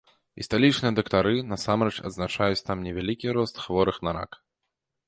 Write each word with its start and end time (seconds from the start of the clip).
І 0.43 0.45
сталічныя 0.45 0.93
дактары 0.99 1.33
насамрэч 1.51 1.93
адзначаюць 2.09 2.65
там 2.71 2.77
невялікі 2.87 3.27
рост 3.41 3.65
хворых 3.67 4.03
на 4.09 4.21
рак. 4.21 4.31